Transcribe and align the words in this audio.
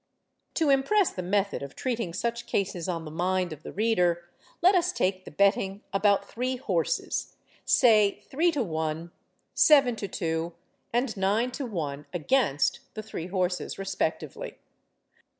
To 0.55 0.71
impress 0.71 1.11
the 1.13 1.21
method 1.21 1.61
of 1.61 1.75
treating 1.75 2.11
such 2.11 2.47
cases 2.47 2.89
on 2.89 3.05
the 3.05 3.11
mind 3.11 3.53
of 3.53 3.61
the 3.61 3.71
reader, 3.71 4.23
let 4.59 4.73
us 4.73 4.91
take 4.91 5.25
the 5.25 5.29
betting 5.29 5.83
about 5.93 6.27
three 6.27 6.55
horses—say 6.55 8.23
3 8.27 8.51
to 8.53 8.63
1, 8.63 9.11
7 9.53 9.95
to 9.97 10.07
2, 10.07 10.53
and 10.91 11.15
9 11.15 11.51
to 11.51 11.65
1 11.67 12.07
against 12.15 12.79
the 12.95 13.03
three 13.03 13.27
horses 13.27 13.77
respectively. 13.77 14.57